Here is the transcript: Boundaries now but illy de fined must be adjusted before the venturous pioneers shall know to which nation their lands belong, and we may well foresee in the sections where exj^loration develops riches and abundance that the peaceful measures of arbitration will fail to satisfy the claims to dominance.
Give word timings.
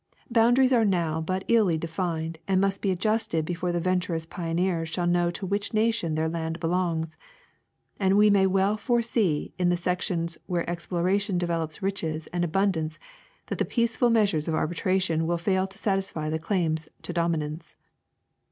Boundaries 0.31 0.71
now 0.71 1.21
but 1.21 1.43
illy 1.47 1.77
de 1.77 1.85
fined 1.85 2.39
must 2.49 2.81
be 2.81 2.89
adjusted 2.89 3.45
before 3.45 3.71
the 3.71 3.79
venturous 3.79 4.25
pioneers 4.25 4.89
shall 4.89 5.05
know 5.05 5.29
to 5.29 5.45
which 5.45 5.75
nation 5.75 6.15
their 6.15 6.27
lands 6.27 6.59
belong, 6.59 7.05
and 7.99 8.17
we 8.17 8.31
may 8.31 8.47
well 8.47 8.77
foresee 8.77 9.53
in 9.59 9.69
the 9.69 9.77
sections 9.77 10.39
where 10.47 10.65
exj^loration 10.65 11.37
develops 11.37 11.83
riches 11.83 12.25
and 12.33 12.43
abundance 12.43 12.97
that 13.45 13.59
the 13.59 13.63
peaceful 13.63 14.09
measures 14.09 14.47
of 14.47 14.55
arbitration 14.55 15.27
will 15.27 15.37
fail 15.37 15.67
to 15.67 15.77
satisfy 15.77 16.31
the 16.31 16.39
claims 16.39 16.89
to 17.03 17.13
dominance. 17.13 17.75